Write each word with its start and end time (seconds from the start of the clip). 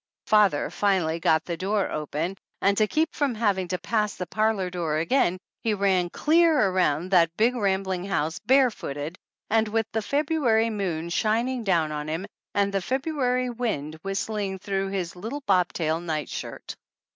Father 0.25 0.71
finally 0.71 1.19
got 1.19 1.45
the 1.45 1.55
door 1.57 1.91
open 1.91 2.35
and, 2.59 2.75
to 2.75 2.87
keep 2.87 3.09
50 3.13 3.19
THE 3.19 3.23
ANNALS 3.23 3.35
OF 3.35 3.35
ANN 3.35 3.35
from 3.35 3.47
having 3.47 3.67
to 3.67 3.77
pass 3.77 4.15
the 4.15 4.25
parlor 4.25 4.69
door 4.71 4.97
again, 4.97 5.37
he 5.63 5.75
ran 5.75 6.09
clear 6.09 6.57
around 6.69 7.11
that 7.11 7.29
big, 7.37 7.53
rambling 7.55 8.05
house, 8.05 8.39
bare 8.39 8.71
footed, 8.71 9.19
and 9.51 9.67
with 9.67 9.85
the 9.91 10.01
February 10.01 10.71
moon 10.71 11.09
shining 11.09 11.63
down 11.63 11.91
on 11.91 12.09
him 12.09 12.25
and 12.55 12.73
the 12.73 12.81
February 12.81 13.51
wind 13.51 13.99
whistling 14.01 14.57
through 14.57 14.87
his 14.87 15.15
little 15.15 15.41
bob 15.41 15.71
tail 15.71 15.99
night 15.99 16.29
shirt. 16.29 16.73